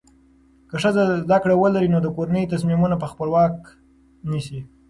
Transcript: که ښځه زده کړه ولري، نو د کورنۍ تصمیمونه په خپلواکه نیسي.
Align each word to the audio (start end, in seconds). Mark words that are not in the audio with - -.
که 0.69 0.75
ښځه 0.83 1.03
زده 1.23 1.37
کړه 1.43 1.55
ولري، 1.57 1.89
نو 1.93 1.99
د 2.01 2.07
کورنۍ 2.15 2.43
تصمیمونه 2.53 2.95
په 2.99 3.07
خپلواکه 3.11 3.69
نیسي. 4.29 4.59